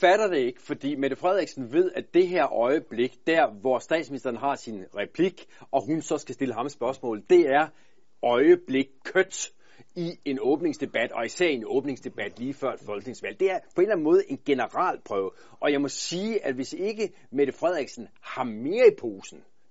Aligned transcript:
fatter 0.00 0.26
det 0.28 0.38
ikke, 0.38 0.62
fordi 0.62 0.94
Mette 0.94 1.16
Frederiksen 1.16 1.72
ved, 1.72 1.92
at 1.94 2.14
det 2.14 2.28
her 2.28 2.52
øjeblik, 2.52 3.26
der 3.26 3.50
hvor 3.60 3.78
statsministeren 3.78 4.36
har 4.36 4.54
sin 4.54 4.84
replik, 4.96 5.46
og 5.70 5.86
hun 5.86 6.02
så 6.02 6.18
skal 6.18 6.34
stille 6.34 6.54
ham 6.54 6.68
spørgsmål, 6.68 7.22
det 7.30 7.40
er 7.40 7.66
øjeblik 8.22 8.86
kødt 9.04 9.52
i 9.96 10.10
en 10.24 10.38
åbningsdebat, 10.40 11.12
og 11.12 11.26
især 11.26 11.46
en 11.46 11.64
åbningsdebat 11.66 12.38
lige 12.38 12.54
før 12.54 12.72
et 12.72 12.80
folketingsvalg. 12.80 13.40
Det 13.40 13.50
er 13.50 13.58
på 13.74 13.80
en 13.80 13.82
eller 13.82 13.94
anden 13.94 14.04
måde 14.04 14.30
en 14.30 14.38
generalprøve. 14.46 15.30
Og 15.60 15.72
jeg 15.72 15.80
må 15.80 15.88
sige, 15.88 16.44
at 16.44 16.54
hvis 16.54 16.72
ikke 16.72 17.12
Mette 17.32 17.52
Frederiksen 17.52 18.08
har 18.20 18.44
mere 18.44 18.86
i 18.86 18.94
posen, 19.00 19.44